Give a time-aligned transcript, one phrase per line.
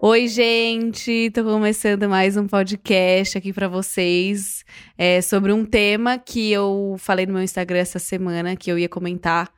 [0.00, 1.30] Oi, gente!
[1.30, 4.64] Tô começando mais um podcast aqui para vocês
[4.96, 8.88] é, sobre um tema que eu falei no meu Instagram essa semana que eu ia
[8.88, 9.48] comentar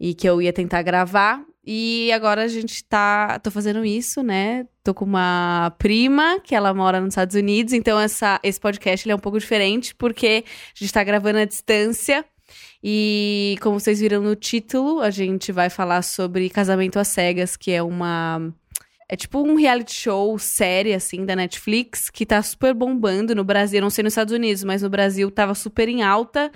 [0.00, 1.48] e que eu ia tentar gravar.
[1.64, 3.38] E agora a gente tá.
[3.38, 4.66] tô fazendo isso, né?
[4.82, 9.14] Tô com uma prima que ela mora nos Estados Unidos, então essa, esse podcast é
[9.14, 12.24] um pouco diferente porque a gente tá gravando à distância.
[12.82, 17.70] E como vocês viram no título, a gente vai falar sobre Casamento às Cegas, que
[17.70, 18.52] é uma.
[19.06, 23.80] É tipo um reality show, série, assim, da Netflix, que tá super bombando no Brasil.
[23.82, 26.50] Não sei nos Estados Unidos, mas no Brasil tava super em alta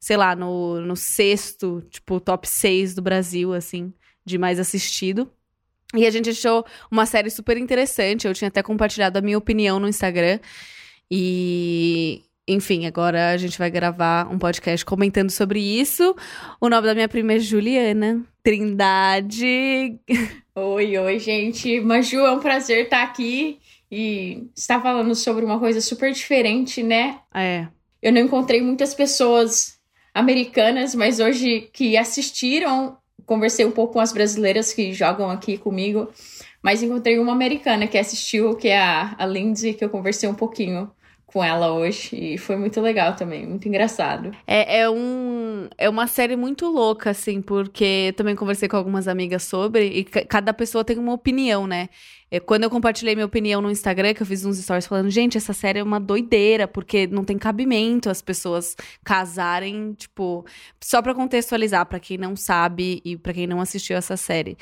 [0.00, 3.92] sei lá, no, no sexto, tipo, top 6 do Brasil, assim,
[4.24, 5.30] de mais assistido.
[5.94, 8.26] E a gente achou uma série super interessante.
[8.26, 10.38] Eu tinha até compartilhado a minha opinião no Instagram.
[11.10, 16.14] E, enfim, agora a gente vai gravar um podcast comentando sobre isso.
[16.60, 19.98] O nome da minha prima é Juliana Trindade.
[20.54, 21.80] Oi, oi, gente.
[21.80, 23.58] Maju, é um prazer estar aqui
[23.90, 27.18] e estar falando sobre uma coisa super diferente, né?
[27.34, 27.66] É.
[28.00, 29.80] Eu não encontrei muitas pessoas
[30.14, 32.96] americanas, mas hoje que assistiram,
[33.30, 36.08] conversei um pouco com as brasileiras que jogam aqui comigo,
[36.60, 40.34] mas encontrei uma americana que assistiu, que é a, a Lindsay, que eu conversei um
[40.34, 40.90] pouquinho
[41.32, 44.32] com ela hoje e foi muito legal também, muito engraçado.
[44.46, 49.44] É, é, um, é uma série muito louca, assim, porque também conversei com algumas amigas
[49.44, 51.88] sobre e cada pessoa tem uma opinião, né?
[52.32, 55.36] É, quando eu compartilhei minha opinião no Instagram, que eu fiz uns stories falando, gente,
[55.36, 60.44] essa série é uma doideira, porque não tem cabimento as pessoas casarem, tipo,
[60.80, 64.56] só para contextualizar, para quem não sabe e para quem não assistiu essa série.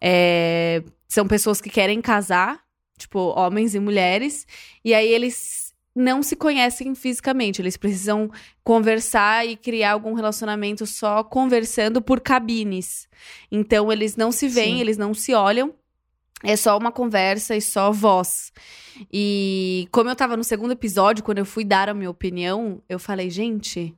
[0.00, 2.58] É, são pessoas que querem casar,
[2.98, 4.46] tipo, homens e mulheres,
[4.84, 5.65] e aí eles
[5.96, 8.30] não se conhecem fisicamente, eles precisam
[8.62, 13.08] conversar e criar algum relacionamento só conversando por cabines.
[13.50, 14.80] Então eles não se veem, Sim.
[14.82, 15.74] eles não se olham.
[16.44, 18.52] É só uma conversa e só voz.
[19.10, 22.98] E como eu tava no segundo episódio, quando eu fui dar a minha opinião, eu
[22.98, 23.94] falei, gente.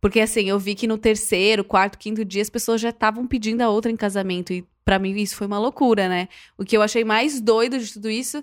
[0.00, 3.60] Porque assim, eu vi que no terceiro, quarto, quinto dia as pessoas já estavam pedindo
[3.62, 4.52] a outra em casamento.
[4.52, 6.28] E para mim isso foi uma loucura, né?
[6.56, 8.42] O que eu achei mais doido de tudo isso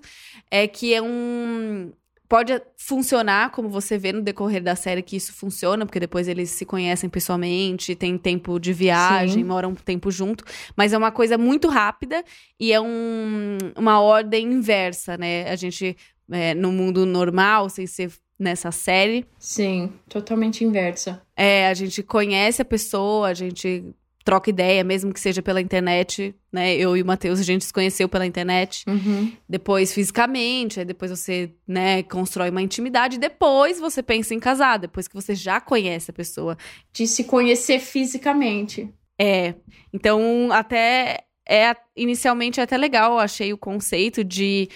[0.49, 1.91] é que é um
[2.27, 6.49] pode funcionar, como você vê no decorrer da série que isso funciona, porque depois eles
[6.49, 9.49] se conhecem pessoalmente, tem tempo de viagem, Sim.
[9.49, 10.43] moram um tempo junto,
[10.75, 12.23] mas é uma coisa muito rápida
[12.59, 15.49] e é um, uma ordem inversa, né?
[15.49, 15.95] A gente,
[16.31, 19.25] é, no mundo normal, sem ser nessa série.
[19.39, 21.21] Sim, totalmente inversa.
[21.35, 23.83] É, a gente conhece a pessoa, a gente
[24.25, 26.75] troca ideia, mesmo que seja pela internet, né?
[26.75, 28.83] Eu e o Matheus, a gente se conheceu pela internet.
[28.87, 29.31] Uhum.
[29.47, 33.19] Depois fisicamente, aí depois você, né, constrói uma intimidade.
[33.19, 36.57] Depois você pensa em casar, depois que você já conhece a pessoa.
[36.91, 38.91] De se conhecer fisicamente.
[39.17, 39.53] É.
[39.93, 41.19] Então, até...
[41.47, 44.67] É, inicialmente é até legal, achei o conceito de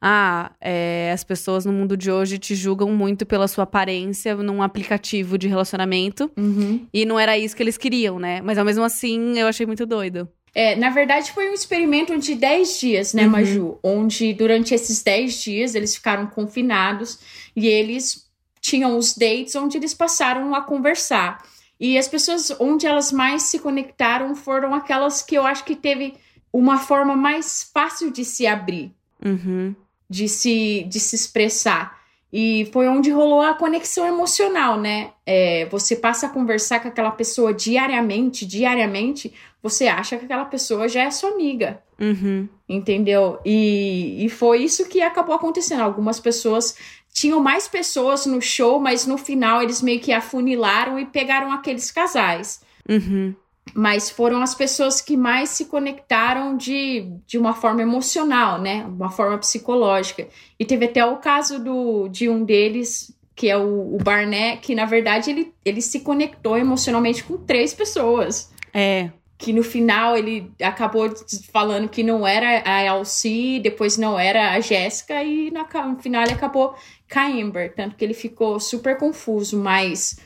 [0.00, 4.62] ah, é, as pessoas no mundo de hoje te julgam muito pela sua aparência num
[4.62, 6.30] aplicativo de relacionamento.
[6.36, 6.86] Uhum.
[6.92, 8.40] E não era isso que eles queriam, né?
[8.42, 10.28] Mas ao mesmo assim, eu achei muito doido.
[10.54, 13.30] É, na verdade, foi um experimento de 10 dias, né, uhum.
[13.30, 13.78] Maju?
[13.82, 17.18] Onde durante esses 10 dias eles ficaram confinados
[17.54, 18.26] e eles
[18.60, 21.42] tinham os dates onde eles passaram a conversar.
[21.78, 26.14] E as pessoas onde elas mais se conectaram foram aquelas que eu acho que teve
[26.50, 28.92] uma forma mais fácil de se abrir.
[29.22, 29.74] Uhum
[30.08, 31.96] de se, de se expressar.
[32.32, 35.10] E foi onde rolou a conexão emocional, né?
[35.24, 40.88] É, você passa a conversar com aquela pessoa diariamente, diariamente, você acha que aquela pessoa
[40.88, 41.80] já é sua amiga.
[41.98, 42.48] Uhum.
[42.68, 43.38] Entendeu?
[43.44, 45.80] E, e foi isso que acabou acontecendo.
[45.80, 46.76] Algumas pessoas
[47.12, 51.90] tinham mais pessoas no show, mas no final eles meio que afunilaram e pegaram aqueles
[51.90, 52.60] casais.
[52.88, 53.34] Uhum
[53.74, 58.84] mas foram as pessoas que mais se conectaram de, de uma forma emocional, né?
[58.86, 60.28] Uma forma psicológica.
[60.58, 64.74] E teve até o caso do, de um deles, que é o, o Barnett, que
[64.74, 68.50] na verdade ele, ele se conectou emocionalmente com três pessoas.
[68.72, 69.10] É.
[69.36, 71.12] Que no final ele acabou
[71.52, 76.32] falando que não era a Elsie, depois não era a Jéssica, e no final ele
[76.32, 76.74] acabou
[77.12, 77.74] com a Amber.
[77.74, 80.18] Tanto que ele ficou super confuso, mas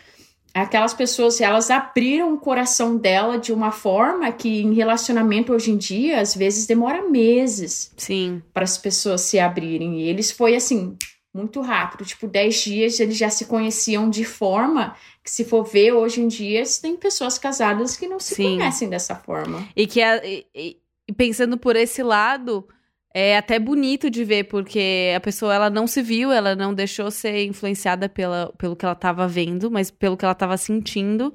[0.55, 5.76] aquelas pessoas, elas abriram o coração dela de uma forma que em relacionamento hoje em
[5.76, 7.93] dia, às vezes demora meses.
[7.97, 8.43] Sim.
[8.52, 10.00] Para as pessoas se abrirem.
[10.00, 10.97] E eles foi assim,
[11.32, 15.93] muito rápido, tipo 10 dias eles já se conheciam de forma que se for ver
[15.93, 18.58] hoje em dia, tem pessoas casadas que não se Sim.
[18.58, 19.69] conhecem dessa forma.
[19.76, 22.67] E que a, e, e pensando por esse lado,
[23.12, 27.10] é até bonito de ver, porque a pessoa ela não se viu, ela não deixou
[27.10, 31.32] ser influenciada pela, pelo que ela estava vendo, mas pelo que ela estava sentindo.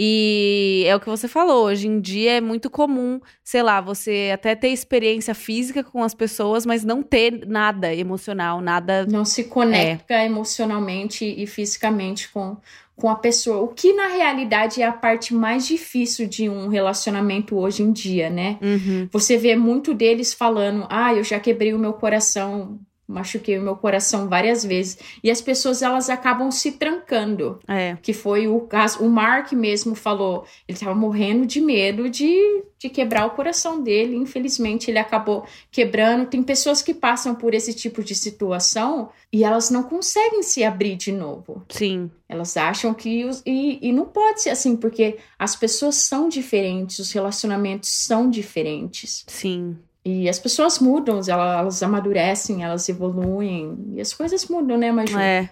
[0.00, 4.30] E é o que você falou, hoje em dia é muito comum, sei lá, você
[4.32, 9.04] até ter experiência física com as pessoas, mas não ter nada emocional, nada.
[9.06, 10.26] Não se conecta é.
[10.26, 12.56] emocionalmente e fisicamente com,
[12.98, 13.62] com a pessoa.
[13.62, 18.28] O que na realidade é a parte mais difícil de um relacionamento hoje em dia,
[18.28, 18.58] né?
[18.60, 19.08] Uhum.
[19.10, 23.74] Você vê muito deles falando: ah, eu já quebrei o meu coração machuquei o meu
[23.74, 24.98] coração várias vezes.
[25.24, 27.58] E as pessoas elas acabam se trancando.
[27.66, 27.96] É.
[28.02, 29.02] Que foi o caso.
[29.02, 34.14] O Mark mesmo falou, ele estava morrendo de medo de, de quebrar o coração dele.
[34.14, 36.26] Infelizmente, ele acabou quebrando.
[36.26, 40.96] Tem pessoas que passam por esse tipo de situação e elas não conseguem se abrir
[40.96, 41.62] de novo.
[41.70, 42.10] Sim.
[42.28, 43.24] Elas acham que.
[43.24, 48.28] Os, e, e não pode ser assim, porque as pessoas são diferentes, os relacionamentos são
[48.28, 49.24] diferentes.
[49.26, 49.78] Sim.
[50.04, 55.18] E as pessoas mudam, elas amadurecem, elas evoluem, e as coisas mudam, né, Maju?
[55.18, 55.50] É.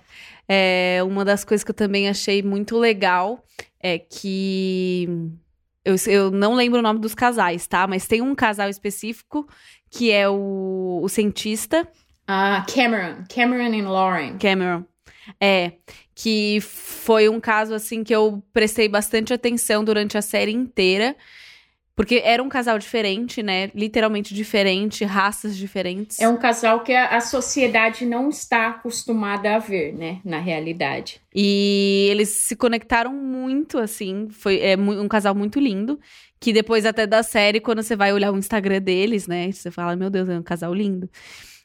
[0.48, 1.02] é.
[1.02, 3.44] Uma das coisas que eu também achei muito legal
[3.80, 5.08] é que.
[5.84, 7.86] Eu, eu não lembro o nome dos casais, tá?
[7.86, 9.46] Mas tem um casal específico
[9.90, 11.86] que é o, o cientista.
[12.26, 13.24] Ah, Cameron.
[13.32, 14.38] Cameron e Lauren.
[14.38, 14.84] Cameron.
[15.40, 15.72] É.
[16.14, 21.14] Que foi um caso, assim, que eu prestei bastante atenção durante a série inteira.
[21.96, 23.70] Porque era um casal diferente, né?
[23.74, 26.20] Literalmente diferente, raças diferentes.
[26.20, 30.20] É um casal que a, a sociedade não está acostumada a ver, né?
[30.22, 31.22] Na realidade.
[31.34, 34.28] E eles se conectaram muito, assim.
[34.30, 35.98] Foi é, um casal muito lindo.
[36.38, 39.50] Que depois até da série, quando você vai olhar o Instagram deles, né?
[39.50, 41.08] Você fala, meu Deus, é um casal lindo.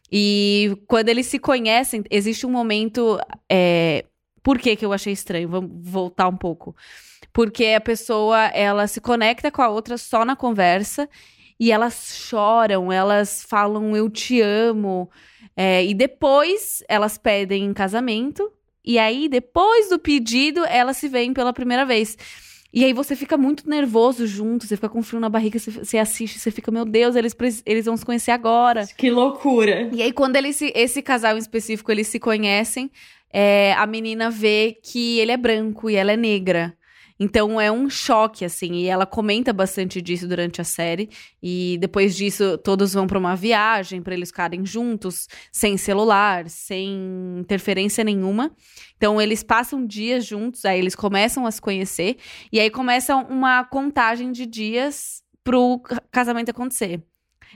[0.10, 3.20] E quando eles se conhecem, existe um momento.
[3.50, 4.06] É...
[4.44, 5.50] Por que, que eu achei estranho?
[5.50, 6.76] Vamos voltar um pouco
[7.34, 11.10] porque a pessoa, ela se conecta com a outra só na conversa
[11.60, 15.10] e elas choram, elas falam eu te amo.
[15.56, 18.52] É, e depois elas pedem em casamento.
[18.84, 22.18] E aí, depois do pedido, elas se veem pela primeira vez.
[22.74, 25.98] E aí você fica muito nervoso junto, você fica com frio na barriga, você, você
[25.98, 27.36] assiste, você fica, meu Deus, eles,
[27.66, 28.88] eles vão se conhecer agora.
[28.98, 29.90] Que loucura!
[29.94, 32.90] E aí, quando eles, esse casal em específico, eles se conhecem,
[33.34, 36.76] é, a menina vê que ele é branco e ela é negra.
[37.24, 41.08] Então é um choque, assim, e ela comenta bastante disso durante a série.
[41.42, 47.38] E depois disso, todos vão para uma viagem para eles ficarem juntos, sem celular, sem
[47.38, 48.52] interferência nenhuma.
[48.98, 52.18] Então eles passam dias juntos, aí eles começam a se conhecer,
[52.52, 55.80] e aí começa uma contagem de dias pro
[56.12, 57.04] casamento acontecer.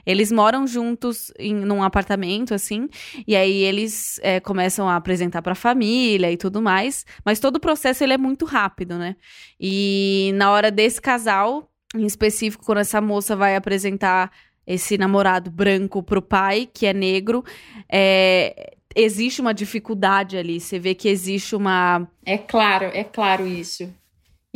[0.04, 2.88] Eles moram juntos em num apartamento, assim,
[3.26, 7.04] e aí eles é, começam a apresentar para a família e tudo mais.
[7.24, 9.16] Mas todo o processo ele é muito rápido, né?
[9.60, 14.30] E na hora desse casal, em específico, quando essa moça vai apresentar
[14.66, 17.44] esse namorado branco pro pai, que é negro,
[17.88, 20.58] é, existe uma dificuldade ali.
[20.58, 22.08] Você vê que existe uma.
[22.24, 23.88] É claro, é claro isso.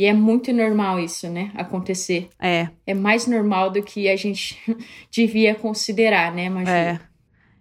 [0.01, 1.51] E é muito normal isso, né?
[1.53, 2.27] Acontecer.
[2.39, 2.69] É.
[2.87, 4.57] É mais normal do que a gente
[5.13, 6.71] devia considerar, né, Maju?
[6.71, 6.99] É.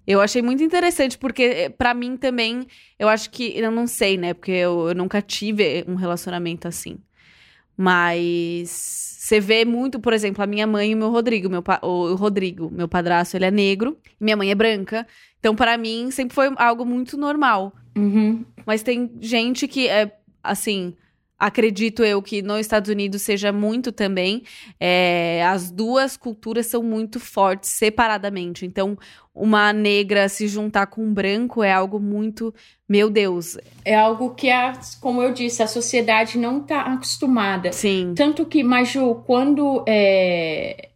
[0.06, 2.66] Eu achei muito interessante, porque eh, para mim também,
[2.98, 4.32] eu acho que, eu não sei, né?
[4.32, 6.96] Porque eu, eu nunca tive um relacionamento assim.
[7.76, 11.50] Mas você vê muito, por exemplo, a minha mãe e o meu Rodrigo.
[11.50, 15.06] Meu o Rodrigo, meu padrasto, ele é negro, minha mãe é branca.
[15.38, 17.74] Então, para mim, sempre foi algo muito normal.
[17.94, 18.46] Uhum.
[18.64, 20.10] Mas tem gente que é,
[20.42, 20.94] assim,
[21.40, 24.42] acredito eu que nos Estados Unidos seja muito também.
[24.78, 28.66] É, as duas culturas são muito fortes separadamente.
[28.66, 28.98] Então,
[29.34, 32.54] uma negra se juntar com um branco é algo muito.
[32.86, 33.56] Meu Deus.
[33.84, 37.72] É algo que, a, como eu disse, a sociedade não está acostumada.
[37.72, 38.12] Sim.
[38.14, 39.82] Tanto que, Maju, quando.
[39.88, 40.88] É...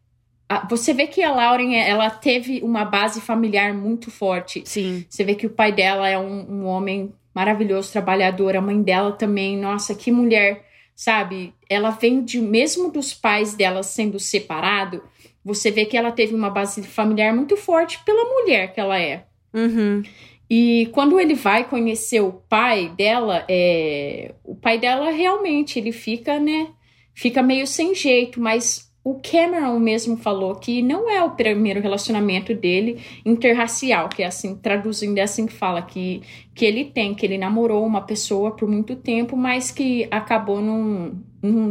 [0.69, 4.63] Você vê que a Lauren, ela teve uma base familiar muito forte.
[4.67, 5.05] Sim.
[5.09, 9.12] Você vê que o pai dela é um, um homem maravilhoso, trabalhador, a mãe dela
[9.12, 10.64] também, nossa, que mulher,
[10.95, 11.53] sabe?
[11.69, 15.03] Ela vem de, mesmo dos pais dela sendo separado,
[15.45, 19.25] você vê que ela teve uma base familiar muito forte pela mulher que ela é.
[19.53, 20.03] Uhum.
[20.49, 24.35] E quando ele vai conhecer o pai dela, é...
[24.45, 26.69] o pai dela realmente ele fica, né?
[27.14, 32.55] Fica meio sem jeito, mas o Cameron mesmo falou que não é o primeiro relacionamento
[32.55, 36.23] dele interracial, que é assim, traduzindo é assim que fala, que,
[36.55, 41.13] que ele tem, que ele namorou uma pessoa por muito tempo, mas que acabou não,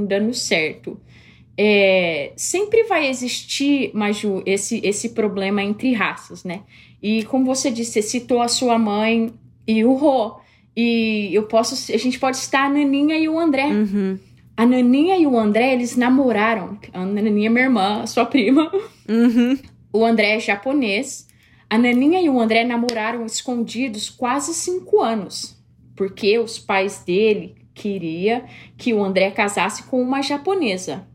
[0.06, 0.96] dando certo.
[1.58, 6.62] É, sempre vai existir, Maju, esse, esse problema entre raças, né?
[7.02, 9.34] E como você disse, você citou a sua mãe
[9.68, 10.36] e o Rô.
[10.76, 13.66] E eu posso, a gente pode estar a Naninha e o André.
[13.66, 14.20] Uhum
[14.56, 16.78] A Naninha e o André, eles namoraram.
[16.94, 18.72] A Naninha é minha irmã, sua prima.
[19.10, 19.58] Uhum.
[19.92, 21.28] O André é japonês.
[21.70, 25.60] A Naninha e o André namoraram escondidos quase cinco anos.
[25.96, 28.46] Porque os pais dele queria
[28.78, 31.08] que o André casasse com uma japonesa.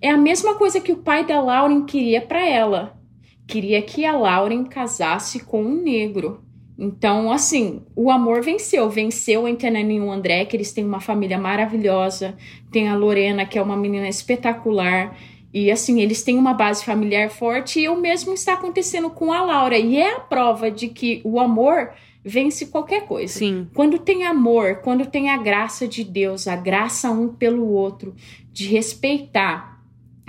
[0.00, 2.98] É a mesma coisa que o pai da Lauren queria para ela.
[3.46, 6.42] Queria que a Lauren casasse com um negro.
[6.84, 8.90] Então, assim, o amor venceu.
[8.90, 12.36] Venceu entre a Nani e o André, que eles têm uma família maravilhosa.
[12.72, 15.16] Tem a Lorena, que é uma menina espetacular.
[15.54, 17.78] E, assim, eles têm uma base familiar forte.
[17.78, 19.78] E o mesmo está acontecendo com a Laura.
[19.78, 21.92] E é a prova de que o amor
[22.24, 23.38] vence qualquer coisa.
[23.38, 23.68] Sim.
[23.72, 28.12] Quando tem amor, quando tem a graça de Deus, a graça um pelo outro,
[28.52, 29.80] de respeitar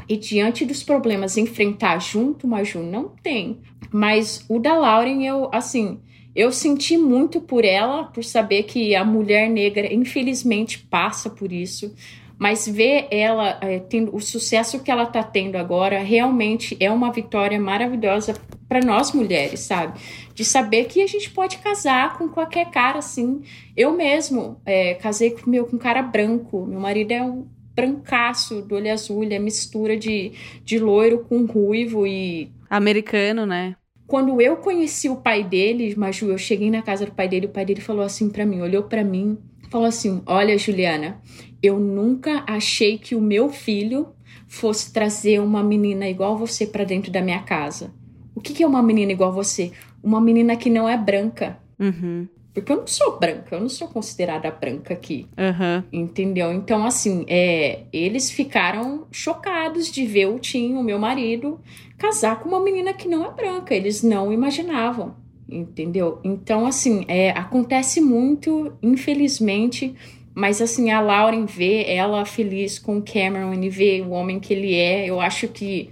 [0.08, 3.58] e diante dos problemas enfrentar junto, Maju, não tem.
[3.92, 6.00] Mas o da Lauren, eu, assim,
[6.36, 11.94] eu senti muito por ela, por saber que a mulher negra, infelizmente, passa por isso.
[12.38, 17.12] Mas ver ela é, tendo o sucesso que ela tá tendo agora, realmente é uma
[17.12, 18.34] vitória maravilhosa
[18.68, 20.00] para nós mulheres, sabe?
[20.34, 23.44] De saber que a gente pode casar com qualquer cara, assim.
[23.78, 26.66] Eu mesmo é, casei com meu com um cara branco.
[26.66, 30.32] Meu marido é um brancaço, do olho azul, ele é mistura de,
[30.64, 32.52] de loiro com ruivo e.
[32.70, 33.76] Americano, né?
[34.14, 37.50] Quando eu conheci o pai dele, Maju, eu cheguei na casa do pai dele, o
[37.50, 39.40] pai dele falou assim para mim, olhou para mim,
[39.72, 41.20] falou assim: "Olha, Juliana,
[41.64, 44.14] eu nunca achei que o meu filho
[44.48, 47.92] fosse trazer uma menina igual você para dentro da minha casa.
[48.36, 49.72] O que, que é uma menina igual você?
[50.04, 51.58] Uma menina que não é branca.
[51.80, 52.28] Uhum.
[52.54, 55.28] Porque eu não sou branca, eu não sou considerada branca aqui.
[55.38, 55.84] Uhum.
[55.92, 56.54] Entendeu?
[56.54, 61.60] Então, assim, é, eles ficaram chocados de ver o Tim, o meu marido,
[61.98, 63.74] casar com uma menina que não é branca.
[63.74, 65.16] Eles não imaginavam.
[65.50, 66.20] Entendeu?
[66.24, 69.96] Então, assim, é, acontece muito, infelizmente.
[70.36, 74.54] Mas, assim, a Lauren vê ela feliz com o Cameron e vê o homem que
[74.54, 75.10] ele é.
[75.10, 75.90] Eu acho que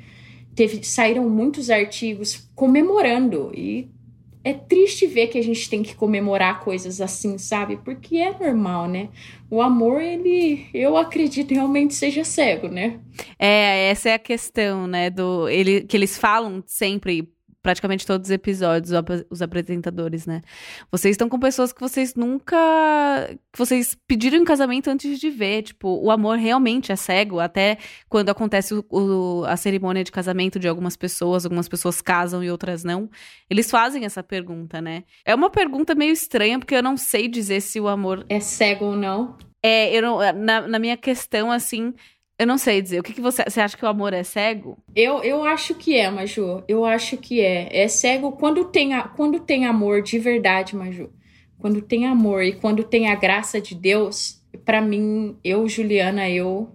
[0.53, 3.51] teve, saíram muitos artigos comemorando.
[3.53, 3.89] E
[4.43, 7.77] é triste ver que a gente tem que comemorar coisas assim, sabe?
[7.77, 9.09] Porque é normal, né?
[9.49, 12.99] O amor, ele, eu acredito, realmente seja cego, né?
[13.37, 15.09] É, essa é a questão, né?
[15.09, 17.29] Do, ele, que eles falam sempre
[17.61, 18.91] praticamente todos os episódios,
[19.29, 20.41] os apresentadores, né?
[20.91, 22.57] Vocês estão com pessoas que vocês nunca.
[23.51, 25.63] que vocês pediram em casamento antes de ver.
[25.63, 27.39] Tipo, o amor realmente é cego.
[27.39, 27.77] Até
[28.09, 32.49] quando acontece o, o, a cerimônia de casamento de algumas pessoas, algumas pessoas casam e
[32.49, 33.09] outras não.
[33.49, 35.03] Eles fazem essa pergunta, né?
[35.23, 38.25] É uma pergunta meio estranha, porque eu não sei dizer se o amor.
[38.27, 39.37] É cego ou não.
[39.63, 41.93] É, eu não, na, na minha questão, assim,
[42.39, 42.99] eu não sei dizer.
[42.99, 44.77] O que, que você, você acha que o amor é cego?
[44.95, 46.63] Eu, eu acho que é, Maju.
[46.67, 47.83] Eu acho que é.
[47.83, 51.09] É cego quando tem, a, quando tem amor de verdade, Maju.
[51.59, 56.69] Quando tem amor e quando tem a graça de Deus, para mim, eu, Juliana, eu,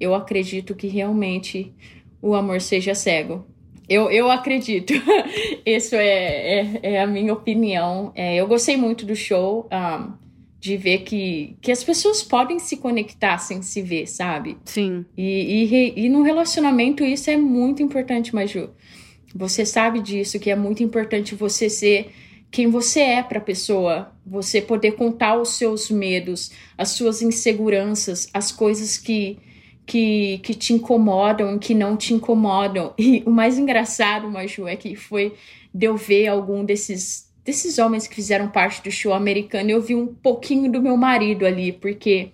[0.00, 1.72] eu acredito que realmente
[2.20, 3.46] o amor seja cego.
[3.88, 4.92] Eu, eu acredito.
[5.66, 8.12] Isso é, é, é, a minha opinião.
[8.14, 9.68] É, eu gostei muito do show.
[9.70, 10.21] Um,
[10.62, 14.56] de ver que, que as pessoas podem se conectar sem se ver, sabe?
[14.64, 15.04] Sim.
[15.18, 15.64] E,
[15.96, 18.70] e, e no relacionamento isso é muito importante, Maju.
[19.34, 22.12] Você sabe disso, que é muito importante você ser
[22.48, 28.28] quem você é para a pessoa, você poder contar os seus medos, as suas inseguranças,
[28.32, 29.40] as coisas que,
[29.84, 32.94] que, que te incomodam, que não te incomodam.
[33.00, 35.34] E o mais engraçado, Maju, é que foi
[35.74, 39.94] de eu ver algum desses desses homens que fizeram parte do show americano, eu vi
[39.94, 42.32] um pouquinho do meu marido ali, porque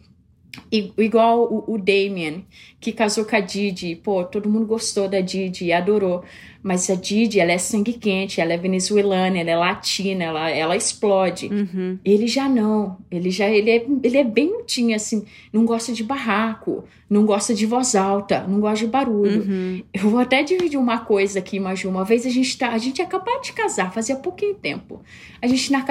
[0.71, 2.45] igual o, o Damien,
[2.81, 6.25] que casou com a Didi, pô, todo mundo gostou da Didi, adorou.
[6.61, 10.77] Mas a Didi, ela é sangue quente, ela é venezuelana, ela é latina, ela, ela
[10.77, 11.47] explode.
[11.47, 11.99] Uhum.
[12.05, 12.99] Ele já não.
[13.11, 15.25] Ele já ele é, ele é bem mutinho, assim.
[15.53, 19.43] Não gosta de barraco, não gosta de voz alta, não gosta de barulho.
[19.43, 19.83] Uhum.
[19.95, 21.89] Eu vou até dividir uma coisa aqui, Maju.
[21.89, 25.01] Uma vez a gente tá, a gente acabou de casar, fazia pouquinho tempo.
[25.41, 25.85] A gente na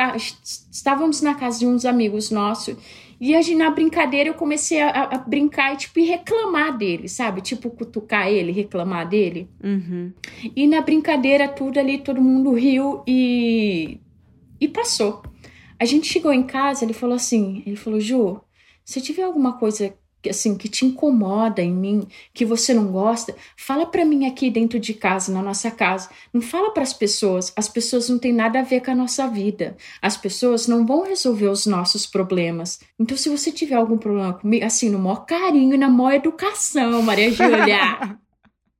[0.71, 2.75] estávamos na casa de uns amigos nossos
[3.19, 7.09] e a gente, na brincadeira eu comecei a, a, brincar e, tipo, e reclamar dele,
[7.09, 7.41] sabe?
[7.41, 9.49] Tipo, cutucar ele, reclamar dele.
[9.63, 10.13] Uhum.
[10.55, 13.99] E na brincadeira, tudo ali, todo mundo riu e.
[14.59, 15.23] E passou.
[15.79, 18.39] A gente chegou em casa, ele falou assim: ele falou, Ju,
[18.85, 19.93] se tiver alguma coisa
[20.29, 24.79] assim que te incomoda em mim, que você não gosta, fala para mim aqui dentro
[24.79, 26.09] de casa, na nossa casa.
[26.33, 27.53] Não fala para as pessoas.
[27.55, 29.77] As pessoas não têm nada a ver com a nossa vida.
[30.01, 32.79] As pessoas não vão resolver os nossos problemas.
[32.99, 37.01] Então, se você tiver algum problema comigo, assim, no maior carinho e na maior educação,
[37.01, 38.17] Maria Júlia.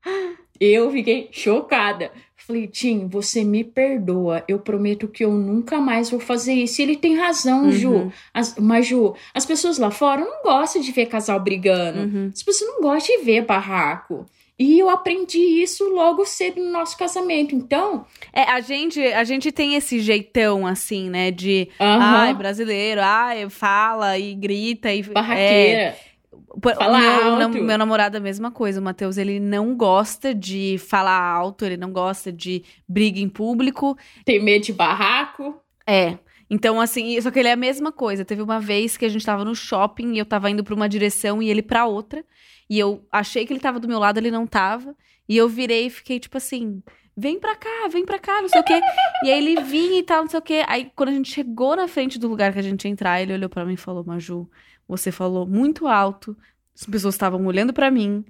[0.60, 2.12] Eu fiquei chocada.
[2.48, 4.42] Falei, Tim, você me perdoa.
[4.48, 6.80] Eu prometo que eu nunca mais vou fazer isso.
[6.80, 7.72] E ele tem razão, Uhum.
[7.72, 8.12] Ju.
[8.34, 12.00] As, mas, Ju, as pessoas lá fora não gostam de ver casal brigando.
[12.00, 12.32] Uhum.
[12.34, 14.26] As pessoas não gostam de ver barraco.
[14.60, 17.54] E eu aprendi isso logo cedo no nosso casamento.
[17.54, 21.30] Então, É, a gente, a gente tem esse jeitão, assim, né?
[21.30, 25.02] De, aham, ai, brasileiro, ai, fala e grita e...
[25.02, 25.92] É, barraqueira.
[25.92, 26.07] Pô,
[26.62, 27.64] Fala meu, alto.
[27.64, 28.80] meu namorado é a mesma coisa.
[28.80, 33.98] O Matheus, ele não gosta de falar alto, ele não gosta de briga em público.
[34.26, 35.62] Tem medo de barraco.
[35.86, 36.18] É.
[36.50, 38.26] Então, assim, só que ele é a mesma coisa.
[38.26, 40.90] Teve uma vez que a gente tava no shopping e eu tava indo pra uma
[40.90, 42.24] direção e ele pra outra.
[42.70, 44.96] E eu achei que ele tava do meu lado, ele não tava.
[45.28, 46.82] E eu virei e fiquei tipo assim:
[47.16, 48.80] vem pra cá, vem pra cá, não sei o quê.
[49.24, 50.64] e aí ele vinha e tal, não sei o quê.
[50.68, 53.34] Aí quando a gente chegou na frente do lugar que a gente ia entrar, ele
[53.34, 54.50] olhou pra mim e falou: Maju,
[54.88, 56.36] você falou muito alto,
[56.76, 58.24] as pessoas estavam olhando pra mim.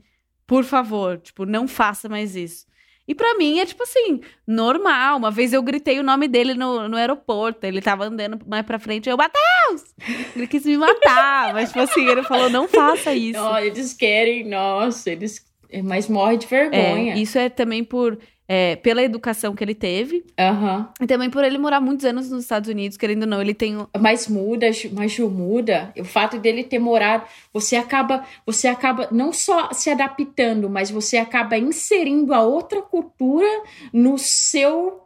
[0.46, 2.66] Por favor, tipo, não faça mais isso.
[3.08, 5.18] E pra mim é tipo assim, normal.
[5.18, 7.66] Uma vez eu gritei o nome dele no, no aeroporto.
[7.66, 9.10] Ele tava andando mais pra frente.
[9.10, 9.96] Eu, Matheus!
[10.36, 11.54] Ele quis me matar.
[11.56, 13.40] mas, tipo assim, ele falou: não faça isso.
[13.40, 15.46] Não, eles querem, nossa, eles.
[15.84, 17.14] Mas morre de vergonha.
[17.14, 20.24] É, isso é também por é, pela educação que ele teve.
[20.40, 20.90] Aham.
[21.02, 23.78] E também por ele morar muitos anos nos Estados Unidos, querendo ou não, ele tem.
[23.78, 25.92] o- Mas muda, mas Ju, muda.
[26.00, 31.18] O fato dele ter morado, você acaba, você acaba não só se adaptando, mas você
[31.18, 33.48] acaba inserindo a outra cultura
[33.92, 35.02] no seu,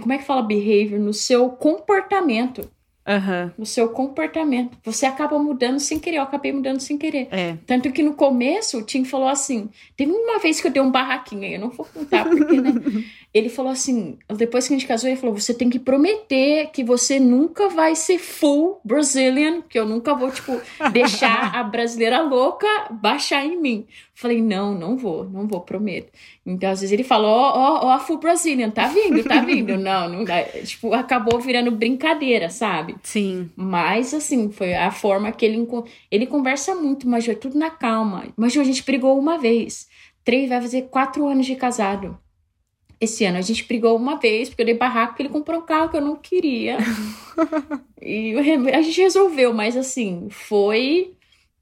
[0.00, 2.68] como é que fala behavior, no seu comportamento,
[3.06, 3.52] Aham.
[3.58, 4.78] no seu comportamento.
[4.82, 7.28] Você acaba mudando sem querer, eu acabei mudando sem querer.
[7.30, 7.56] É.
[7.66, 10.90] Tanto que no começo o Tim falou assim: teve uma vez que eu dei um
[10.90, 12.72] barraquinho, aí eu não vou contar porque, né?
[13.34, 16.84] ele falou assim: depois que a gente casou, ele falou: você tem que prometer que
[16.84, 20.52] você nunca vai ser full Brazilian, que eu nunca vou, tipo,
[20.92, 23.86] deixar a brasileira louca baixar em mim.
[24.14, 26.12] Falei: não, não vou, não vou, prometo.
[26.46, 29.76] Então, às vezes ele falou: ó, ó, a full Brazilian, tá vindo, tá vindo.
[29.76, 30.40] não, não dá.
[30.64, 32.94] Tipo, acabou virando brincadeira, sabe?
[33.02, 33.50] Sim.
[33.56, 35.66] Mas, assim, foi a forma que ele...
[36.08, 38.26] Ele conversa muito, mas é tudo na calma.
[38.36, 39.88] Mas a gente brigou uma vez.
[40.22, 42.16] Três, vai fazer quatro anos de casado.
[43.04, 45.64] Esse ano a gente brigou uma vez, porque eu dei barraco, porque ele comprou um
[45.66, 46.78] carro que eu não queria.
[48.00, 48.34] e
[48.72, 51.12] a gente resolveu, mas assim, foi...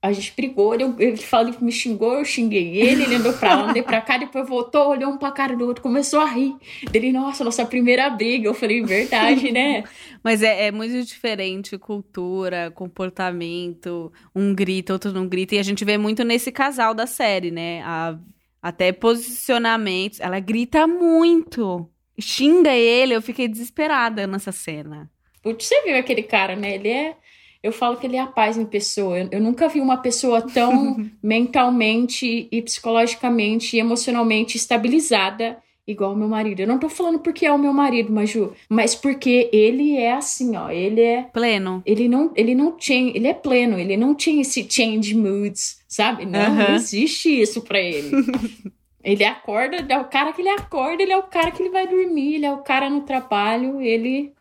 [0.04, 3.54] A gente brigou, ele, ele falou, ele me xingou, eu xinguei ele, ele andou pra
[3.54, 6.56] lá, andei pra cá, depois voltou, olhou um pra cara do outro, começou a rir.
[6.90, 8.48] Dele, nossa, nossa primeira briga.
[8.48, 9.84] Eu falei, verdade, né?
[10.24, 14.12] Mas é, é muito diferente cultura, comportamento.
[14.34, 15.54] Um grita, outro não grita.
[15.54, 17.82] E a gente vê muito nesse casal da série, né?
[17.84, 18.18] A-
[18.62, 20.20] até posicionamentos.
[20.20, 21.88] Ela grita muito.
[22.18, 23.14] Xinga ele.
[23.14, 25.10] Eu fiquei desesperada nessa cena.
[25.42, 26.76] Putz, você viu aquele cara, né?
[26.76, 27.16] Ele é.
[27.62, 29.18] Eu falo que ele é a paz em pessoa.
[29.18, 36.16] Eu, eu nunca vi uma pessoa tão mentalmente e psicologicamente e emocionalmente estabilizada igual o
[36.16, 36.60] meu marido.
[36.60, 40.56] Eu não tô falando porque é o meu marido, Maju, mas porque ele é assim,
[40.56, 40.70] ó.
[40.70, 41.22] Ele é.
[41.24, 41.82] Pleno.
[41.84, 46.24] Ele não, ele não tinha, ele é pleno, ele não tinha esse change moods, sabe?
[46.24, 48.10] Não, não existe isso pra ele.
[49.04, 51.86] ele acorda, é o cara que ele acorda, ele é o cara que ele vai
[51.86, 54.32] dormir, ele é o cara no trabalho, ele.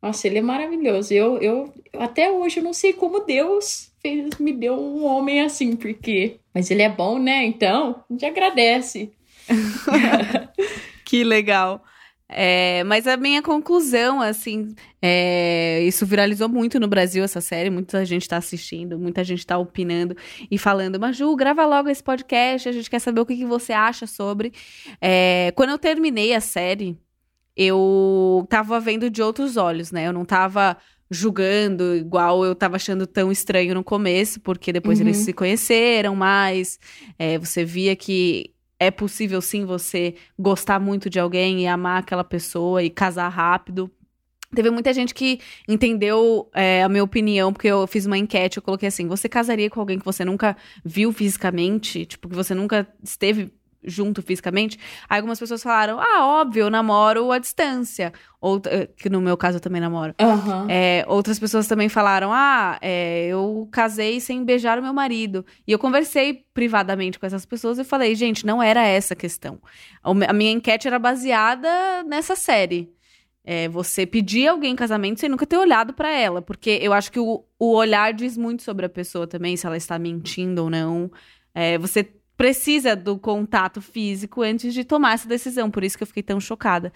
[0.00, 1.12] Nossa, ele é maravilhoso.
[1.12, 5.74] Eu, eu até hoje eu não sei como Deus fez, me deu um homem assim,
[5.74, 6.36] porque.
[6.54, 7.44] Mas ele é bom, né?
[7.44, 9.10] Então, a gente agradece.
[11.04, 11.84] Que legal.
[12.34, 17.70] É, mas a minha conclusão, assim, é, isso viralizou muito no Brasil, essa série.
[17.70, 20.16] Muita gente tá assistindo, muita gente tá opinando
[20.50, 23.72] e falando, Maju, grava logo esse podcast, a gente quer saber o que, que você
[23.72, 24.52] acha sobre.
[25.00, 26.96] É, quando eu terminei a série,
[27.56, 30.06] eu tava vendo de outros olhos, né?
[30.06, 30.76] Eu não tava
[31.10, 35.06] julgando igual eu tava achando tão estranho no começo, porque depois Uhum.
[35.06, 36.78] eles se conheceram mais,
[37.18, 38.51] é, você via que
[38.82, 43.90] é possível sim você gostar muito de alguém e amar aquela pessoa e casar rápido.
[44.54, 48.62] Teve muita gente que entendeu é, a minha opinião, porque eu fiz uma enquete, eu
[48.62, 52.04] coloquei assim: você casaria com alguém que você nunca viu fisicamente?
[52.04, 53.50] Tipo, que você nunca esteve
[53.84, 54.78] junto fisicamente?
[55.08, 58.12] Aí algumas pessoas falaram: ah, óbvio, eu namoro à distância.
[58.40, 60.14] Ou, eh, que no meu caso eu também namoro.
[60.20, 60.66] Aham.
[60.68, 65.44] É, outras pessoas também falaram: ah, é, eu casei sem beijar o meu marido.
[65.66, 69.60] E eu conversei privadamente com essas pessoas e falei: gente, não era essa a questão.
[70.02, 72.92] A minha enquete era baseada nessa série.
[73.44, 76.40] É, você pedir alguém em casamento sem nunca ter olhado pra ela.
[76.40, 79.76] Porque eu acho que o, o olhar diz muito sobre a pessoa também, se ela
[79.76, 81.10] está mentindo ou não.
[81.54, 85.70] É, você precisa do contato físico antes de tomar essa decisão.
[85.70, 86.92] Por isso que eu fiquei tão chocada.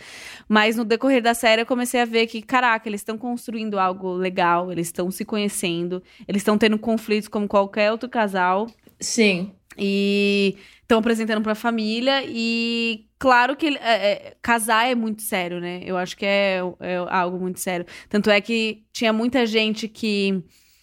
[0.48, 4.12] Mas no decorrer da série eu comecei a ver que, caraca, eles estão construindo algo
[4.14, 8.66] legal, eles estão se conhecendo, eles estão tendo conflitos como qualquer outro casal.
[8.98, 9.52] Sim.
[9.78, 15.80] E estão apresentando pra família e claro que é, é, casar é muito sério, né?
[15.84, 17.84] Eu acho que é, é algo muito sério.
[18.08, 20.42] Tanto é que tinha muita gente que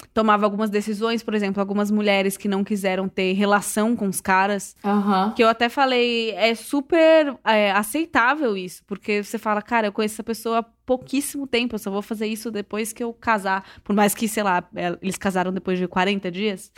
[0.10, 4.76] tomava algumas decisões, por exemplo, algumas mulheres que não quiseram ter relação com os caras,
[4.84, 5.34] Aham.
[5.36, 10.16] que eu até falei, é super é, aceitável isso, porque você fala, cara, eu conheço
[10.16, 13.63] essa pessoa há pouquíssimo tempo, eu só vou fazer isso depois que eu casar.
[13.84, 16.72] Por mais que, sei lá, é, eles casaram depois de 40 dias,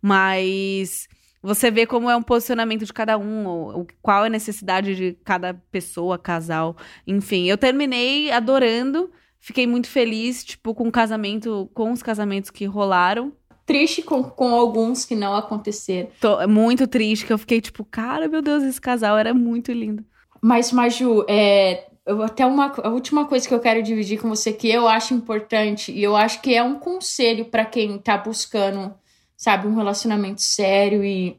[0.00, 1.08] mas
[1.42, 4.94] você vê como é um posicionamento de cada um, ou, ou qual é a necessidade
[4.94, 7.46] de cada pessoa, casal, enfim.
[7.48, 9.10] Eu terminei adorando,
[9.42, 13.32] fiquei muito feliz, tipo, com o casamento, com os casamentos que rolaram.
[13.66, 16.08] Triste com, com alguns que não aconteceram.
[16.20, 20.04] Tô muito triste, que eu fiquei tipo, cara, meu Deus, esse casal era muito lindo.
[20.40, 24.52] Mas, Maju, é, eu, até uma, a última coisa que eu quero dividir com você
[24.52, 28.92] que eu acho importante, e eu acho que é um conselho para quem tá buscando,
[29.36, 31.38] sabe, um relacionamento sério e,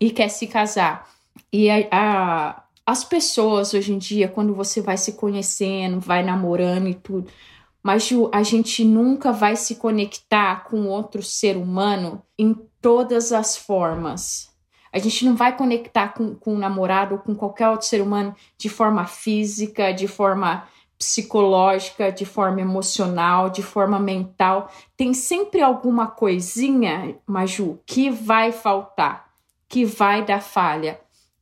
[0.00, 1.06] e quer se casar.
[1.52, 6.88] E a, a- as pessoas hoje em dia, quando você vai se conhecendo, vai namorando
[6.88, 7.30] e tudo,
[7.82, 13.58] mas Ju, a gente nunca vai se conectar com outro ser humano em todas as
[13.58, 14.48] formas.
[14.90, 18.34] A gente não vai conectar com, com um namorado ou com qualquer outro ser humano
[18.56, 20.66] de forma física, de forma
[20.98, 24.72] psicológica, de forma emocional, de forma mental.
[24.96, 29.28] Tem sempre alguma coisinha, Maju, que vai faltar,
[29.68, 30.98] que vai dar falha.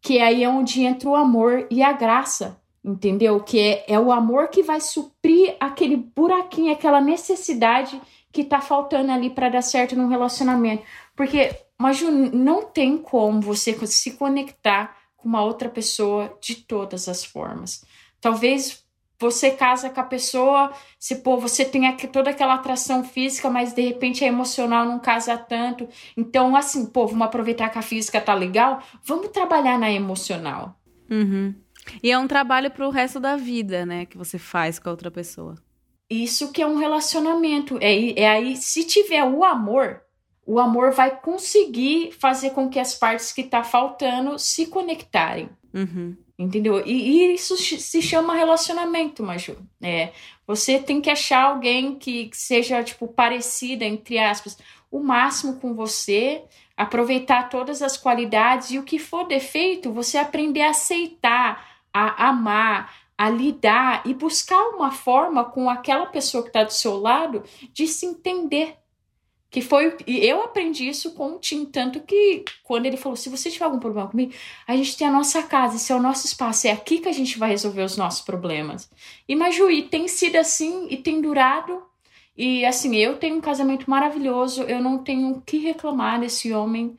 [0.06, 3.40] Que aí é onde entra o amor e a graça, entendeu?
[3.40, 9.10] Que é, é o amor que vai suprir aquele buraquinho, aquela necessidade que tá faltando
[9.10, 10.84] ali para dar certo num relacionamento.
[11.16, 17.24] Porque, Maju, não tem como você se conectar com uma outra pessoa de todas as
[17.24, 17.84] formas.
[18.20, 18.85] Talvez
[19.18, 23.72] você casa com a pessoa, se pô, você tem aqui toda aquela atração física, mas
[23.72, 25.88] de repente a emocional não casa tanto.
[26.16, 30.78] Então, assim, pô, vamos aproveitar que a física tá legal, vamos trabalhar na emocional.
[31.10, 31.54] Uhum.
[32.02, 35.10] E é um trabalho pro resto da vida, né, que você faz com a outra
[35.10, 35.56] pessoa.
[36.08, 37.78] Isso que é um relacionamento.
[37.80, 40.02] É, é aí, se tiver o amor,
[40.46, 45.48] o amor vai conseguir fazer com que as partes que tá faltando se conectarem.
[45.74, 46.16] Uhum.
[46.38, 46.86] Entendeu?
[46.86, 49.56] E, e isso se chama relacionamento, Maju.
[49.80, 50.12] É,
[50.46, 54.58] você tem que achar alguém que que seja, tipo, parecida, entre aspas,
[54.90, 56.44] o máximo com você,
[56.76, 62.94] aproveitar todas as qualidades e o que for defeito, você aprender a aceitar, a amar,
[63.16, 67.86] a lidar e buscar uma forma com aquela pessoa que está do seu lado de
[67.86, 68.76] se entender.
[69.48, 73.28] Que foi, e eu aprendi isso com o Tim, tanto que quando ele falou: se
[73.28, 74.32] você tiver algum problema comigo,
[74.66, 77.12] a gente tem a nossa casa, esse é o nosso espaço, é aqui que a
[77.12, 78.90] gente vai resolver os nossos problemas.
[79.28, 81.82] E Majuí tem sido assim e tem durado.
[82.36, 86.96] E assim, eu tenho um casamento maravilhoso, eu não tenho o que reclamar desse homem.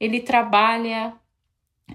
[0.00, 1.14] Ele trabalha,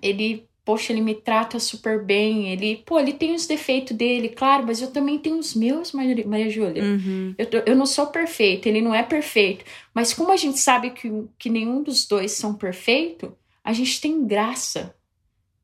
[0.01, 4.65] ele, poxa, ele me trata super bem, ele, pô, ele tem os defeitos dele, claro,
[4.65, 6.83] mas eu também tenho os meus, Maria, Maria Júlia.
[6.83, 7.35] Uhum.
[7.37, 9.63] Eu, eu não sou perfeito, ele não é perfeito.
[9.93, 13.29] Mas como a gente sabe que, que nenhum dos dois são perfeitos,
[13.63, 14.95] a gente tem graça.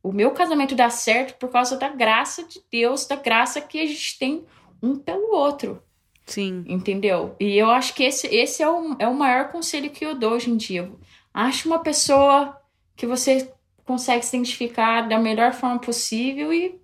[0.03, 3.85] O meu casamento dá certo por causa da graça de Deus, da graça que a
[3.85, 4.45] gente tem
[4.83, 5.81] um pelo outro,
[6.27, 6.63] Sim.
[6.67, 7.35] entendeu?
[7.39, 10.33] E eu acho que esse, esse é, o, é o maior conselho que eu dou
[10.33, 10.91] hoje em dia.
[11.33, 12.55] Ache uma pessoa
[12.95, 13.51] que você
[13.85, 16.79] consegue se identificar da melhor forma possível e,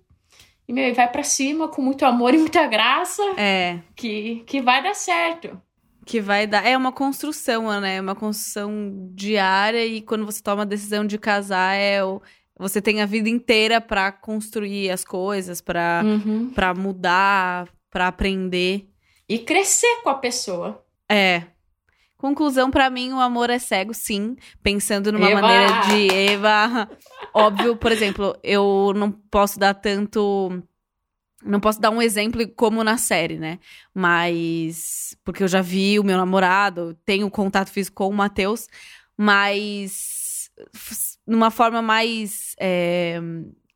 [0.66, 3.80] e meu, e vai pra cima com muito amor e muita graça É.
[3.96, 5.60] que, que vai dar certo.
[6.06, 6.64] Que vai dar.
[6.66, 7.96] É uma construção, né?
[7.96, 12.22] É Uma construção diária e quando você toma a decisão de casar, é o...
[12.58, 16.48] você tem a vida inteira pra construir as coisas, pra Uhum.
[16.50, 18.88] para mudar, pra aprender.
[19.28, 20.82] E crescer com a pessoa.
[21.10, 21.42] É.
[22.18, 24.36] Conclusão, pra mim, o amor é cego, sim.
[24.62, 25.40] Pensando numa Eva!
[25.40, 26.90] maneira de Eva.
[27.32, 30.60] Óbvio, por exemplo, eu não posso dar tanto.
[31.44, 33.60] Não posso dar um exemplo como na série, né?
[33.94, 35.16] Mas.
[35.24, 38.66] Porque eu já vi o meu namorado, tenho contato físico com o Matheus,
[39.16, 40.50] mas.
[41.24, 43.20] Numa forma mais é,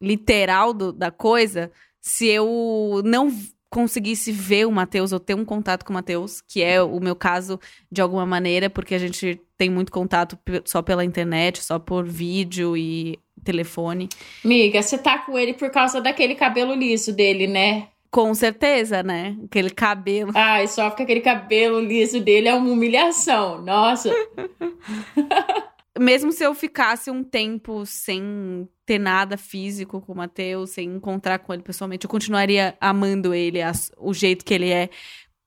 [0.00, 3.30] literal do- da coisa, se eu não
[3.72, 7.16] conseguisse ver o Matheus ou ter um contato com o Matheus, que é o meu
[7.16, 7.58] caso
[7.90, 12.76] de alguma maneira, porque a gente tem muito contato só pela internet, só por vídeo
[12.76, 14.10] e telefone.
[14.44, 17.88] Miga, você tá com ele por causa daquele cabelo liso dele, né?
[18.10, 19.38] Com certeza, né?
[19.46, 20.32] Aquele cabelo.
[20.34, 23.62] Ai, só porque aquele cabelo liso dele é uma humilhação.
[23.62, 24.10] Nossa.
[25.98, 31.38] Mesmo se eu ficasse um tempo sem ter nada físico com o Matheus, sem encontrar
[31.40, 34.88] com ele pessoalmente, eu continuaria amando ele, as- o jeito que ele é.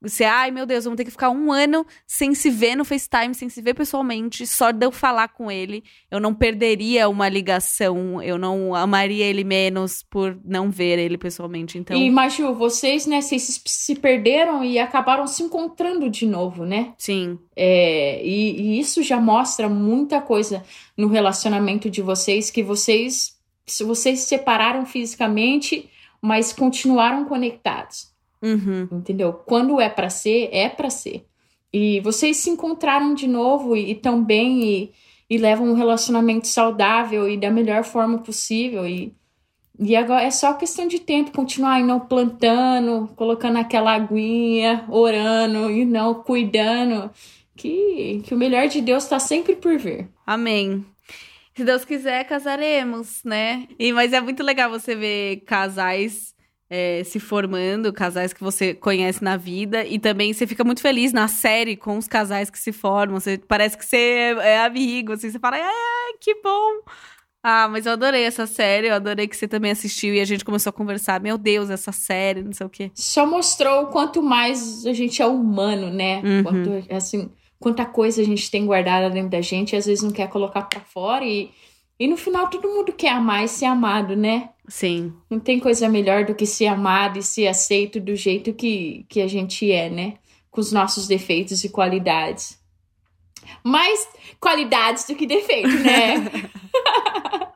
[0.07, 3.33] Você, ai meu Deus, vamos ter que ficar um ano sem se ver no FaceTime,
[3.33, 5.83] sem se ver pessoalmente, só de eu falar com ele.
[6.11, 11.77] Eu não perderia uma ligação, eu não amaria ele menos por não ver ele pessoalmente.
[11.77, 11.97] Então.
[11.97, 16.93] E, Maju, vocês, né, vocês se perderam e acabaram se encontrando de novo, né?
[16.97, 17.39] Sim.
[17.55, 20.63] É, e, e isso já mostra muita coisa
[20.95, 25.89] no relacionamento de vocês, que vocês, se vocês se separaram fisicamente,
[26.21, 28.14] mas continuaram conectados.
[28.45, 28.87] Uhum.
[28.91, 29.33] Entendeu?
[29.33, 31.25] Quando é pra ser, é pra ser.
[31.73, 34.91] E vocês se encontraram de novo e estão bem e,
[35.27, 38.87] e levam um relacionamento saudável e da melhor forma possível.
[38.87, 39.11] E,
[39.79, 45.83] e agora é só questão de tempo continuar indo plantando, colocando aquela aguinha, orando e
[45.83, 47.09] não cuidando.
[47.57, 50.09] Que, que o melhor de Deus está sempre por vir.
[50.25, 50.85] Amém.
[51.55, 53.65] Se Deus quiser, casaremos, né?
[53.79, 56.34] E, mas é muito legal você ver casais
[56.69, 61.13] é, se formando, casais que você conhece na vida, e também você fica muito feliz
[61.13, 63.19] na série com os casais que se formam.
[63.19, 66.81] Você parece que você é, é amigo, assim, você fala, ai, que bom.
[67.47, 70.43] Ah, mas eu adorei essa série, eu adorei que você também assistiu e a gente
[70.43, 71.21] começou a conversar.
[71.21, 72.89] Meu Deus, essa série, não sei o quê.
[72.95, 76.23] Só mostrou o quanto mais a gente é humano, né?
[76.25, 76.43] Uhum.
[76.43, 80.09] Quanto, assim, quanta coisa a gente tem guardada dentro da gente e às vezes não
[80.09, 81.23] quer colocar pra fora.
[81.23, 81.51] E,
[81.99, 84.49] e no final todo mundo quer amar e ser amado, né?
[84.67, 85.13] Sim.
[85.29, 89.21] Não tem coisa melhor do que ser amado e ser aceito do jeito que, que
[89.21, 90.15] a gente é, né?
[90.49, 92.59] Com os nossos defeitos e qualidades.
[93.63, 94.07] Mais
[94.39, 96.15] qualidades do que defeito, né?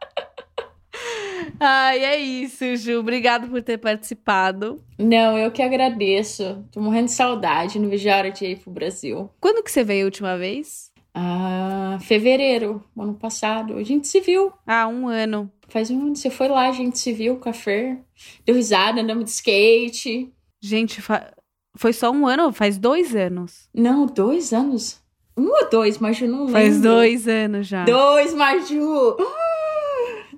[1.60, 3.00] Ai, é isso, Ju.
[3.00, 4.82] Obrigado por ter participado.
[4.98, 6.66] Não, eu que agradeço.
[6.72, 7.80] Tô morrendo de saudade.
[7.80, 9.30] Não vejo a hora de ir pro Brasil.
[9.42, 10.90] Quando que você veio a última vez?
[11.14, 13.76] Ah, fevereiro, ano passado.
[13.76, 14.54] A gente se viu.
[14.66, 15.52] Ah, um ano.
[15.70, 16.16] Faz um ano.
[16.16, 18.00] Você foi lá, a gente se viu com a Fer.
[18.46, 20.30] Deu risada, andamos de skate.
[20.62, 21.32] Gente, fa-
[21.78, 22.52] foi só um ano?
[22.52, 23.70] Faz dois anos.
[23.74, 25.00] Não, dois anos.
[25.38, 26.52] Um ou dois, Maju, não lembro.
[26.54, 27.86] Faz dois anos já.
[27.86, 29.16] Dois, Maju!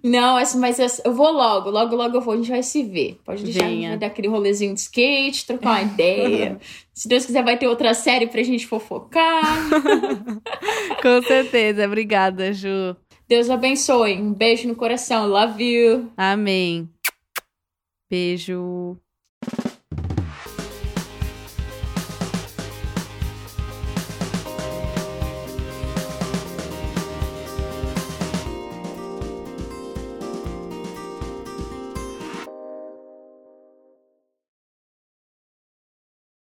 [0.04, 2.82] Não, essa, mas essa- eu vou logo, logo, logo eu vou, a gente vai se
[2.84, 3.20] ver.
[3.24, 3.98] Pode deixar, Venha.
[3.98, 6.60] dar aquele rolezinho de skate, trocar uma ideia.
[6.94, 9.44] se Deus quiser, vai ter outra série pra gente fofocar.
[11.02, 11.86] Com certeza.
[11.86, 12.96] Obrigada, Ju.
[13.32, 14.16] Deus abençoe.
[14.22, 15.26] Um beijo no coração.
[15.26, 16.12] Love you.
[16.18, 16.90] Amém.
[18.10, 18.98] Beijo.